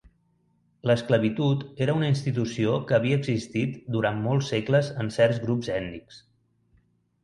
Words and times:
L'esclavitud 0.91 1.61
era 1.87 1.95
una 1.99 2.09
institució 2.15 2.79
que 2.93 2.97
havia 3.01 3.21
existit 3.21 3.79
durant 3.99 4.27
molts 4.27 4.53
segles 4.57 4.93
en 5.05 5.17
certs 5.21 5.47
grups 5.49 5.75
ètnics. 5.81 6.23